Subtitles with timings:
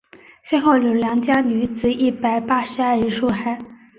[0.41, 3.55] 先后有良家女子一百八十二人受害。